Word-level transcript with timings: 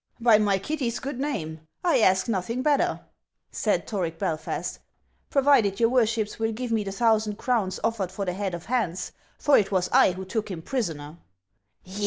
"By 0.29 0.39
my 0.39 0.57
Kitty's 0.57 0.97
good 0.97 1.19
name' 1.19 1.67
I 1.93 1.99
ask 1.99 2.27
nothing 2.27 2.63
better," 2.63 3.01
said 3.51 3.85
Toric 3.87 4.17
Belfast," 4.17 4.79
provided 5.29 5.79
your 5.79 5.89
worships 5.89 6.39
will 6.39 6.51
give 6.51 6.71
me 6.71 6.83
the 6.83 6.91
thousand 6.91 7.37
crowns 7.37 7.79
offered 7.83 8.11
for 8.11 8.25
the 8.25 8.33
head 8.33 8.55
of 8.55 8.65
Hans, 8.65 9.11
for 9.37 9.59
it 9.59 9.71
was 9.71 9.89
I 9.89 10.13
who 10.13 10.25
took 10.25 10.49
him 10.49 10.63
prisoner." 10.63 11.17